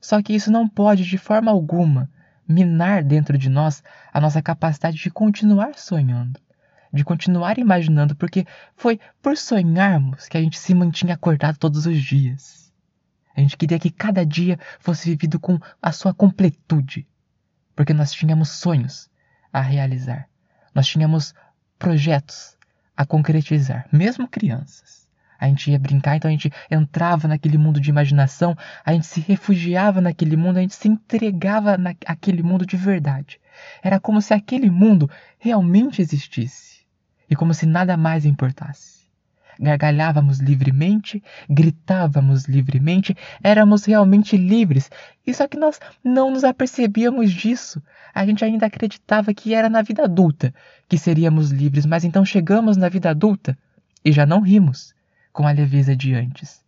Só 0.00 0.22
que 0.22 0.32
isso 0.32 0.52
não 0.52 0.68
pode, 0.68 1.04
de 1.04 1.18
forma 1.18 1.50
alguma, 1.50 2.08
minar 2.48 3.02
dentro 3.02 3.36
de 3.38 3.48
nós 3.48 3.82
a 4.12 4.20
nossa 4.20 4.42
capacidade 4.42 4.96
de 4.96 5.10
continuar 5.10 5.74
sonhando 5.76 6.40
de 6.92 7.04
continuar 7.04 7.58
imaginando, 7.58 8.14
porque 8.14 8.46
foi 8.76 9.00
por 9.22 9.36
sonharmos 9.36 10.28
que 10.28 10.36
a 10.36 10.40
gente 10.40 10.58
se 10.58 10.74
mantinha 10.74 11.14
acordado 11.14 11.56
todos 11.56 11.86
os 11.86 12.02
dias. 12.02 12.70
A 13.34 13.40
gente 13.40 13.56
queria 13.56 13.78
que 13.78 13.90
cada 13.90 14.26
dia 14.26 14.58
fosse 14.78 15.08
vivido 15.08 15.40
com 15.40 15.58
a 15.80 15.90
sua 15.90 16.12
completude, 16.12 17.08
porque 17.74 17.94
nós 17.94 18.12
tínhamos 18.12 18.50
sonhos 18.50 19.10
a 19.50 19.60
realizar, 19.60 20.28
nós 20.74 20.86
tínhamos 20.86 21.34
projetos 21.78 22.58
a 22.94 23.06
concretizar, 23.06 23.88
mesmo 23.90 24.28
crianças. 24.28 25.01
A 25.42 25.48
gente 25.48 25.72
ia 25.72 25.78
brincar, 25.78 26.14
então 26.14 26.28
a 26.28 26.32
gente 26.32 26.52
entrava 26.70 27.26
naquele 27.26 27.58
mundo 27.58 27.80
de 27.80 27.90
imaginação, 27.90 28.56
a 28.84 28.92
gente 28.92 29.08
se 29.08 29.18
refugiava 29.18 30.00
naquele 30.00 30.36
mundo, 30.36 30.58
a 30.58 30.60
gente 30.60 30.76
se 30.76 30.86
entregava 30.86 31.76
naquele 31.76 32.44
mundo 32.44 32.64
de 32.64 32.76
verdade. 32.76 33.40
Era 33.82 33.98
como 33.98 34.22
se 34.22 34.32
aquele 34.32 34.70
mundo 34.70 35.10
realmente 35.40 36.00
existisse 36.00 36.86
e 37.28 37.34
como 37.34 37.52
se 37.52 37.66
nada 37.66 37.96
mais 37.96 38.24
importasse. 38.24 39.02
Gargalhávamos 39.58 40.38
livremente, 40.38 41.20
gritávamos 41.50 42.44
livremente, 42.44 43.16
éramos 43.42 43.84
realmente 43.84 44.36
livres, 44.36 44.92
e 45.26 45.34
só 45.34 45.48
que 45.48 45.58
nós 45.58 45.80
não 46.04 46.30
nos 46.30 46.44
apercebíamos 46.44 47.32
disso. 47.32 47.82
A 48.14 48.24
gente 48.24 48.44
ainda 48.44 48.66
acreditava 48.66 49.34
que 49.34 49.54
era 49.54 49.68
na 49.68 49.82
vida 49.82 50.04
adulta 50.04 50.54
que 50.88 50.96
seríamos 50.96 51.50
livres, 51.50 51.84
mas 51.84 52.04
então 52.04 52.24
chegamos 52.24 52.76
na 52.76 52.88
vida 52.88 53.10
adulta 53.10 53.58
e 54.04 54.12
já 54.12 54.24
não 54.24 54.40
rimos 54.40 54.94
com 55.32 55.46
a 55.46 55.52
leveza 55.52 55.96
de 55.96 56.14
antes, 56.14 56.64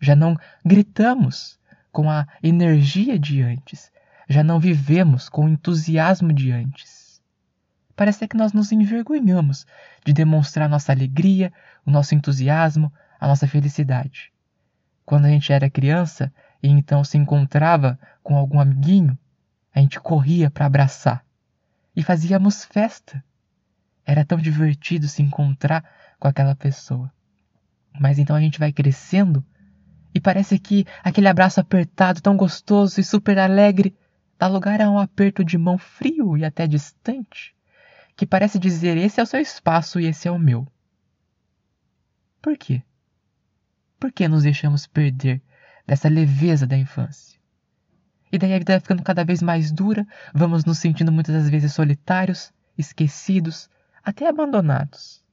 já 0.00 0.16
não 0.16 0.36
gritamos 0.64 1.58
com 1.92 2.10
a 2.10 2.26
energia 2.42 3.18
de 3.18 3.42
antes, 3.42 3.90
já 4.28 4.42
não 4.42 4.58
vivemos 4.58 5.28
com 5.28 5.44
o 5.44 5.48
entusiasmo 5.48 6.32
de 6.32 6.50
antes 6.52 7.06
parece 7.96 8.28
que 8.28 8.36
nós 8.36 8.52
nos 8.52 8.70
envergonhamos 8.70 9.66
de 10.04 10.12
demonstrar 10.12 10.68
nossa 10.68 10.92
alegria, 10.92 11.52
o 11.84 11.90
nosso 11.90 12.14
entusiasmo, 12.14 12.92
a 13.18 13.26
nossa 13.26 13.48
felicidade. 13.48 14.30
Quando 15.04 15.24
a 15.24 15.30
gente 15.30 15.52
era 15.52 15.70
criança 15.70 16.32
e 16.62 16.68
então 16.68 17.02
se 17.02 17.16
encontrava 17.16 17.98
com 18.22 18.36
algum 18.36 18.60
amiguinho, 18.60 19.18
a 19.74 19.80
gente 19.80 19.98
corria 19.98 20.50
para 20.50 20.66
abraçar 20.66 21.24
e 21.94 22.02
fazíamos 22.02 22.64
festa. 22.66 23.24
Era 24.04 24.24
tão 24.24 24.38
divertido 24.38 25.08
se 25.08 25.22
encontrar 25.22 25.82
com 26.18 26.28
aquela 26.28 26.54
pessoa. 26.54 27.10
Mas 28.00 28.18
então 28.18 28.36
a 28.36 28.40
gente 28.40 28.58
vai 28.58 28.72
crescendo 28.72 29.44
e 30.14 30.20
parece 30.20 30.58
que 30.58 30.86
aquele 31.02 31.28
abraço 31.28 31.60
apertado, 31.60 32.20
tão 32.20 32.36
gostoso 32.36 33.00
e 33.00 33.04
super 33.04 33.38
alegre, 33.38 33.94
dá 34.38 34.46
lugar 34.46 34.80
a 34.80 34.90
um 34.90 34.98
aperto 34.98 35.44
de 35.44 35.58
mão 35.58 35.78
frio 35.78 36.36
e 36.36 36.44
até 36.44 36.66
distante 36.66 37.56
que 38.16 38.26
parece 38.26 38.58
dizer: 38.58 38.96
esse 38.96 39.20
é 39.20 39.22
o 39.22 39.26
seu 39.26 39.40
espaço 39.40 40.00
e 40.00 40.06
esse 40.06 40.26
é 40.26 40.30
o 40.30 40.38
meu. 40.38 40.66
Por 42.40 42.56
quê? 42.56 42.82
Por 44.00 44.10
que 44.10 44.26
nos 44.26 44.42
deixamos 44.42 44.86
perder 44.86 45.42
dessa 45.86 46.08
leveza 46.08 46.66
da 46.66 46.76
infância? 46.76 47.38
E 48.32 48.38
daí 48.38 48.54
a 48.54 48.58
vida 48.58 48.72
vai 48.72 48.80
ficando 48.80 49.02
cada 49.02 49.24
vez 49.24 49.42
mais 49.42 49.70
dura, 49.70 50.06
vamos 50.34 50.64
nos 50.64 50.78
sentindo 50.78 51.12
muitas 51.12 51.34
das 51.34 51.50
vezes 51.50 51.72
solitários, 51.72 52.52
esquecidos, 52.76 53.70
até 54.02 54.28
abandonados. 54.28 55.24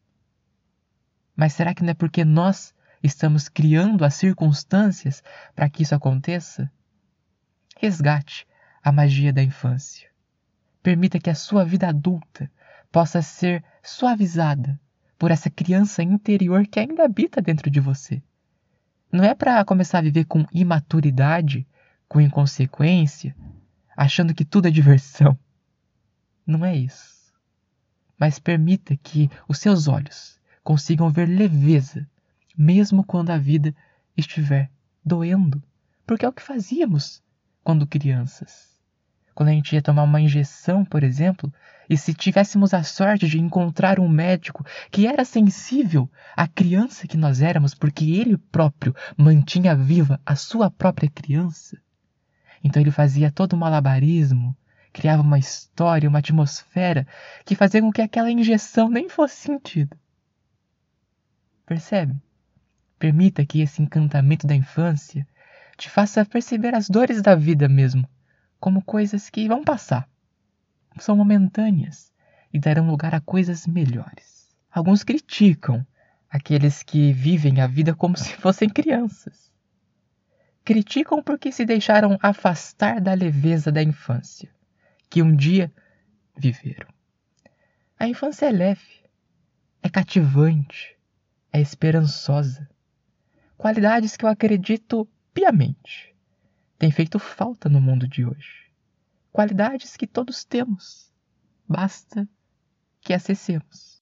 Mas 1.36 1.54
será 1.54 1.74
que 1.74 1.84
não 1.84 1.92
é 1.92 1.94
porque 1.94 2.24
nós 2.24 2.74
estamos 3.02 3.50
criando 3.50 4.06
as 4.06 4.13
circunstâncias 4.16 5.24
para 5.56 5.70
que 5.70 5.84
isso 5.84 5.96
aconteça? 5.96 6.72
Resgate 7.78 8.48
a 8.84 8.92
magia 8.92 9.34
da 9.34 9.44
infância. 9.44 10.10
Permita 10.82 11.20
que 11.20 11.30
a 11.30 11.36
sua 11.36 11.66
vida 11.66 11.88
adulta 11.88 12.52
possa 12.92 13.22
ser 13.22 13.63
suavizada 13.82 14.80
por 15.18 15.32
essa 15.32 15.50
criança 15.50 16.04
interior 16.04 16.68
que 16.68 16.80
ainda 16.80 17.04
habita 17.04 17.42
dentro 17.42 17.70
de 17.70 17.80
você. 17.80 18.22
Não 19.12 19.24
é 19.24 19.34
para 19.34 19.63
começar 19.63 20.00
a 20.00 20.02
viver 20.02 20.25
com 20.25 20.46
imaturidade, 20.52 21.68
com 22.08 22.20
inconsequência, 22.20 23.36
achando 23.96 24.34
que 24.34 24.44
tudo 24.44 24.68
é 24.68 24.72
diversão. 24.72 25.38
Não 26.46 26.66
é 26.66 26.75
isso. 26.75 27.34
Mas 28.18 28.40
permita 28.40 28.96
que 28.98 29.30
os 29.48 29.60
seus 29.60 29.88
olhos 29.88 30.40
consigam 30.63 31.10
ver 31.10 31.27
leveza, 31.27 32.08
mesmo 32.58 33.03
quando 33.03 33.32
a 33.32 33.38
vida 33.38 33.75
estiver 34.15 34.70
doendo, 35.03 35.62
porque 36.05 36.25
é 36.25 36.29
o 36.29 36.34
que 36.34 36.41
fazíamos 36.41 37.22
quando 37.63 37.88
crianças. 37.88 38.74
Quando 39.34 39.50
a 39.50 39.51
gente 39.51 39.74
ia 39.74 39.82
tomar 39.82 40.03
uma 40.03 40.22
injeção, 40.22 40.86
por 40.86 41.03
exemplo, 41.03 41.51
e 41.89 41.98
se 41.98 42.13
tivéssemos 42.13 42.74
a 42.74 42.84
sorte 42.84 43.27
de 43.27 43.39
encontrar 43.39 44.00
um 44.00 44.08
médico 44.08 44.63
que 44.91 45.08
era 45.08 45.25
sensível 45.25 46.10
à 46.36 46.48
criança 46.48 47.08
que 47.08 47.17
nós 47.17 47.41
éramos, 47.41 47.74
porque 47.74 48.05
ele 48.12 48.38
próprio 48.38 48.96
mantinha 49.17 49.75
viva 49.75 50.22
a 50.25 50.36
sua 50.36 50.70
própria 50.70 51.10
criança, 51.10 51.77
então 52.63 52.82
ele 52.82 52.91
fazia 52.91 53.32
todo 53.32 53.53
o 53.53 53.58
malabarismo, 53.58 54.55
criava 54.93 55.24
uma 55.24 55.39
história, 55.39 56.08
uma 56.08 56.20
atmosfera 56.20 57.05
que 57.43 57.55
fazia 57.55 57.82
com 57.82 57.91
que 57.91 58.01
aquela 58.01 58.32
injeção 58.32 58.88
nem 58.88 59.10
fosse 59.10 59.36
sentida. 59.36 59.98
Percebe? 61.74 62.22
Permita 63.00 63.44
que 63.44 63.60
esse 63.60 63.82
encantamento 63.82 64.46
da 64.46 64.53
infância 64.53 65.27
te 65.75 65.89
faça 65.89 66.24
perceber 66.24 66.75
as 66.75 66.88
dores 66.88 67.20
da 67.20 67.34
vida 67.34 67.68
mesmo, 67.68 68.08
como 68.60 68.80
coisas 68.80 69.27
que 69.27 69.48
vão 69.48 69.63
passar. 69.63 70.08
São 71.00 71.18
momentâneas 71.18 72.13
e 72.53 72.60
darão 72.60 72.86
lugar 72.86 73.15
a 73.15 73.20
coisas 73.20 73.65
melhores. 73.65 74.56
Alguns 74.70 75.03
criticam 75.03 75.84
aqueles 76.30 76.84
que 76.84 77.12
vivem 77.12 77.60
a 77.60 77.65
vida 77.65 77.96
como 77.96 78.15
se 78.15 78.36
fossem 78.36 78.70
crianças. 78.70 79.51
Criticam 80.63 81.24
porque 81.24 81.51
se 81.51 81.65
deixaram 81.65 82.20
afastar 82.22 83.01
da 83.01 83.15
leveza 83.15 83.72
da 83.72 83.82
infância, 83.82 84.51
que 85.10 85.24
um 85.24 85.36
dia 85.36 85.74
viveram. 86.38 86.88
A 87.98 88.08
infância 88.08 88.46
é 88.46 88.51
leve, 88.51 89.01
é 89.82 89.89
cativante, 89.89 90.94
é 91.54 91.62
esperançosa. 91.62 92.68
Qualidades 93.56 94.18
que 94.18 94.26
eu 94.26 94.30
acredito 94.30 95.08
piamente 95.32 96.14
têm 96.80 96.92
feito 96.92 97.20
falta 97.20 97.70
no 97.70 97.80
mundo 97.80 98.08
de 98.08 98.26
hoje. 98.26 98.72
Qualidades 99.32 99.96
que 99.96 100.08
todos 100.08 100.44
temos, 100.44 101.14
basta 101.70 102.28
que 103.00 103.14
acessemos. 103.14 103.93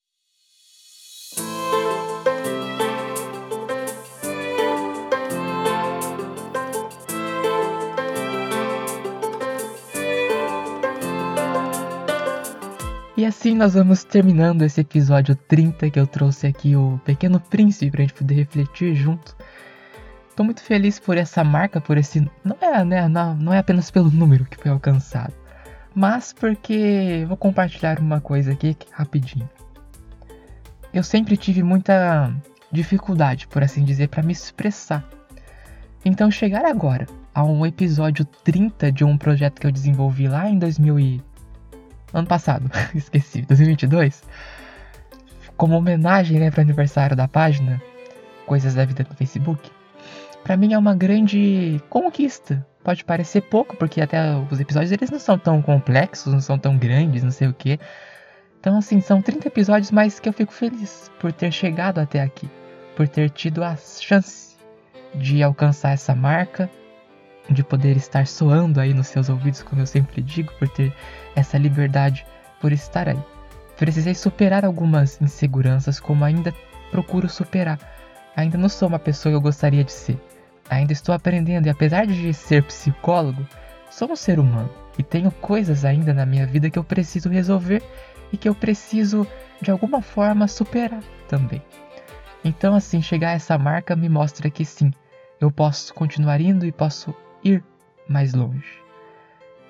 E 13.17 13.25
assim 13.25 13.55
nós 13.55 13.73
vamos 13.73 14.05
terminando 14.05 14.61
esse 14.61 14.79
episódio 14.79 15.35
30 15.35 15.89
que 15.89 15.99
eu 15.99 16.07
trouxe 16.07 16.47
aqui 16.47 16.77
o 16.77 16.99
Pequeno 17.03 17.41
Príncipe 17.41 17.91
pra 17.91 18.01
gente 18.01 18.13
poder 18.13 18.35
refletir 18.35 18.95
junto. 18.95 19.35
Tô 20.33 20.45
muito 20.45 20.61
feliz 20.61 20.97
por 20.97 21.17
essa 21.17 21.43
marca, 21.43 21.81
por 21.81 21.97
esse. 21.97 22.21
Não 22.43 22.55
é, 22.61 22.85
né, 22.85 23.07
não, 23.09 23.35
não 23.35 23.53
é 23.53 23.57
apenas 23.57 23.91
pelo 23.91 24.09
número 24.09 24.45
que 24.45 24.55
foi 24.55 24.71
alcançado, 24.71 25.33
mas 25.93 26.31
porque 26.31 27.25
vou 27.27 27.35
compartilhar 27.35 27.99
uma 27.99 28.21
coisa 28.21 28.53
aqui 28.53 28.77
rapidinho. 28.91 29.49
Eu 30.93 31.03
sempre 31.03 31.35
tive 31.35 31.61
muita 31.63 32.33
dificuldade, 32.71 33.45
por 33.47 33.61
assim 33.61 33.83
dizer, 33.83 34.07
para 34.07 34.23
me 34.23 34.31
expressar. 34.31 35.05
Então 36.03 36.31
chegar 36.31 36.65
agora 36.65 37.05
a 37.35 37.43
um 37.43 37.65
episódio 37.65 38.23
30 38.23 38.89
de 38.89 39.03
um 39.03 39.17
projeto 39.17 39.59
que 39.59 39.67
eu 39.67 39.71
desenvolvi 39.71 40.29
lá 40.29 40.49
em 40.49 40.57
2000 40.57 41.21
ano 42.13 42.27
passado, 42.27 42.69
esqueci, 42.93 43.41
2022, 43.43 44.23
como 45.55 45.75
homenagem, 45.75 46.39
né, 46.39 46.51
para 46.51 46.61
aniversário 46.61 47.15
da 47.15 47.27
página 47.27 47.81
Coisas 48.45 48.73
da 48.73 48.83
Vida 48.83 49.05
no 49.09 49.15
Facebook, 49.15 49.69
para 50.43 50.57
mim 50.57 50.73
é 50.73 50.77
uma 50.77 50.95
grande 50.95 51.81
conquista. 51.89 52.65
Pode 52.83 53.05
parecer 53.05 53.41
pouco, 53.41 53.75
porque 53.77 54.01
até 54.01 54.35
os 54.49 54.59
episódios 54.59 54.91
eles 54.91 55.11
não 55.11 55.19
são 55.19 55.37
tão 55.37 55.61
complexos, 55.61 56.33
não 56.33 56.41
são 56.41 56.57
tão 56.57 56.77
grandes, 56.77 57.23
não 57.23 57.29
sei 57.29 57.47
o 57.47 57.53
que. 57.53 57.79
Então, 58.59 58.77
assim, 58.77 58.99
são 59.01 59.21
30 59.21 59.47
episódios, 59.47 59.91
mas 59.91 60.19
que 60.19 60.27
eu 60.27 60.33
fico 60.33 60.51
feliz 60.51 61.11
por 61.19 61.31
ter 61.31 61.51
chegado 61.51 61.99
até 61.99 62.21
aqui, 62.21 62.49
por 62.95 63.07
ter 63.07 63.29
tido 63.29 63.63
a 63.63 63.75
chance 63.75 64.55
de 65.13 65.43
alcançar 65.43 65.91
essa 65.91 66.15
marca 66.15 66.69
de 67.53 67.63
poder 67.63 67.97
estar 67.97 68.27
soando 68.27 68.79
aí 68.79 68.93
nos 68.93 69.07
seus 69.07 69.29
ouvidos, 69.29 69.63
como 69.63 69.81
eu 69.81 69.85
sempre 69.85 70.21
digo, 70.21 70.51
por 70.59 70.67
ter 70.69 70.93
essa 71.35 71.57
liberdade, 71.57 72.25
por 72.59 72.71
estar 72.71 73.09
aí. 73.09 73.19
Precisei 73.77 74.13
superar 74.13 74.63
algumas 74.63 75.21
inseguranças, 75.21 75.99
como 75.99 76.23
ainda 76.23 76.53
procuro 76.91 77.27
superar. 77.27 77.79
Ainda 78.35 78.57
não 78.57 78.69
sou 78.69 78.87
uma 78.87 78.99
pessoa 78.99 79.31
que 79.31 79.35
eu 79.35 79.41
gostaria 79.41 79.83
de 79.83 79.91
ser. 79.91 80.19
Ainda 80.69 80.93
estou 80.93 81.13
aprendendo 81.13 81.67
e 81.67 81.69
apesar 81.69 82.05
de 82.05 82.33
ser 82.33 82.63
psicólogo, 82.63 83.45
sou 83.89 84.11
um 84.11 84.15
ser 84.15 84.39
humano 84.39 84.69
e 84.97 85.03
tenho 85.03 85.31
coisas 85.31 85.83
ainda 85.83 86.13
na 86.13 86.25
minha 86.25 86.45
vida 86.45 86.69
que 86.69 86.79
eu 86.79 86.83
preciso 86.83 87.29
resolver 87.29 87.81
e 88.31 88.37
que 88.37 88.47
eu 88.47 88.55
preciso 88.55 89.27
de 89.61 89.71
alguma 89.71 90.01
forma 90.01 90.47
superar 90.47 91.03
também. 91.27 91.61
Então, 92.43 92.73
assim, 92.73 93.01
chegar 93.01 93.29
a 93.29 93.33
essa 93.33 93.57
marca 93.57 93.95
me 93.95 94.09
mostra 94.09 94.49
que 94.49 94.65
sim, 94.65 94.91
eu 95.39 95.51
posso 95.51 95.93
continuar 95.93 96.39
indo 96.39 96.65
e 96.65 96.71
posso 96.71 97.13
ir 97.43 97.63
mais 98.07 98.33
longe. 98.33 98.81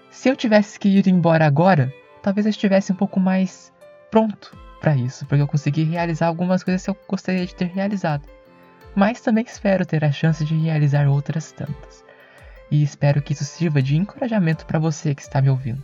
Se 0.09 0.29
eu 0.29 0.35
tivesse 0.35 0.79
que 0.79 0.89
ir 0.89 1.07
embora 1.07 1.45
agora, 1.45 1.93
talvez 2.21 2.45
eu 2.45 2.49
estivesse 2.49 2.91
um 2.91 2.95
pouco 2.95 3.19
mais 3.19 3.71
pronto 4.09 4.55
para 4.79 4.95
isso, 4.95 5.25
porque 5.25 5.41
eu 5.41 5.47
consegui 5.47 5.83
realizar 5.83 6.27
algumas 6.27 6.63
coisas 6.63 6.83
que 6.83 6.89
eu 6.89 6.97
gostaria 7.07 7.45
de 7.45 7.55
ter 7.55 7.67
realizado. 7.67 8.27
Mas 8.95 9.21
também 9.21 9.45
espero 9.45 9.85
ter 9.85 10.03
a 10.03 10.11
chance 10.11 10.43
de 10.43 10.55
realizar 10.55 11.07
outras 11.07 11.51
tantas. 11.51 12.03
E 12.69 12.83
espero 12.83 13.21
que 13.21 13.33
isso 13.33 13.45
sirva 13.45 13.81
de 13.81 13.95
encorajamento 13.95 14.65
para 14.65 14.79
você 14.79 15.15
que 15.15 15.21
está 15.21 15.41
me 15.41 15.49
ouvindo. 15.49 15.83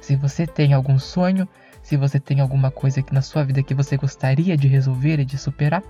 Se 0.00 0.14
você 0.14 0.46
tem 0.46 0.72
algum 0.72 0.98
sonho, 0.98 1.48
se 1.82 1.96
você 1.96 2.20
tem 2.20 2.40
alguma 2.40 2.70
coisa 2.70 3.02
que 3.02 3.14
na 3.14 3.22
sua 3.22 3.44
vida 3.44 3.62
que 3.62 3.74
você 3.74 3.96
gostaria 3.96 4.56
de 4.56 4.68
resolver 4.68 5.18
e 5.18 5.24
de 5.24 5.38
superar, 5.38 5.82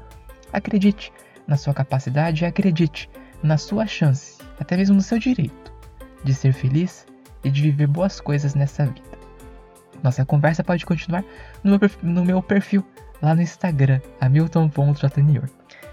acredite 0.52 1.12
na 1.46 1.57
sua 1.57 1.74
capacidade 1.74 2.44
e 2.44 2.46
acredite 2.46 3.11
na 3.42 3.59
sua 3.59 3.87
chance, 3.87 4.34
até 4.59 4.77
mesmo 4.77 4.97
no 4.97 5.03
seu 5.03 5.19
direito, 5.19 5.73
de 6.23 6.35
ser 6.35 6.53
feliz 6.53 7.07
e 7.43 7.51
de 7.51 7.62
viver 7.62 7.87
boas 7.87 8.21
coisas 8.21 8.55
nessa 8.55 8.87
vida. 8.87 9.19
Nossa 10.03 10.25
conversa 10.25 10.62
pode 10.62 10.85
continuar 10.85 11.25
no 11.62 11.71
meu 11.71 11.79
perfil, 11.79 12.09
no 12.11 12.25
meu 12.25 12.43
perfil 12.43 12.85
lá 13.23 13.35
no 13.35 13.43
Instagram, 13.43 14.01
hamilton.jnior. 14.21 15.49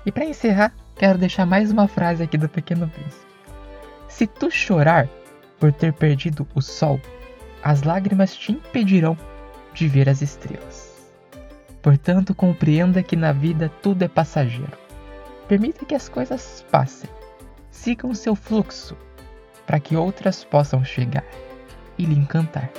E 0.06 0.12
para 0.12 0.26
encerrar, 0.26 0.74
quero 0.96 1.18
deixar 1.18 1.46
mais 1.46 1.72
uma 1.72 1.88
frase 1.88 2.24
aqui 2.24 2.38
do 2.38 2.50
Pequeno 2.50 2.90
Príncipe. 2.90 3.26
Se 4.10 4.28
tu 4.28 4.52
chorar 4.52 5.08
por 5.60 5.72
ter 5.72 5.94
perdido 5.94 6.46
o 6.54 6.62
sol, 6.62 7.00
as 7.64 7.84
lágrimas 7.84 8.36
te 8.36 8.52
impedirão 8.52 9.18
de 9.74 9.88
ver 9.88 10.10
as 10.10 10.22
estrelas. 10.22 10.92
Portanto, 11.82 12.36
compreenda 12.36 13.02
que 13.02 13.16
na 13.16 13.32
vida 13.32 13.72
tudo 13.82 14.04
é 14.04 14.08
passageiro. 14.08 14.78
Permita 15.48 15.86
que 15.86 15.96
as 15.96 16.10
coisas 16.10 16.66
passem 16.70 17.10
sigam 17.72 18.14
seu 18.14 18.36
fluxo 18.36 18.96
para 19.66 19.80
que 19.80 19.96
outras 19.96 20.44
possam 20.44 20.84
chegar 20.84 21.26
e 21.98 22.06
lhe 22.06 22.16
encantar. 22.16 22.70